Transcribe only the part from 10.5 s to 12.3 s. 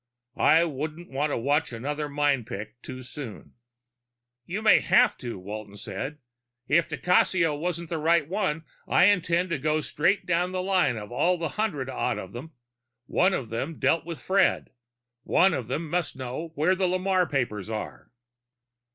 the line on all hundred odd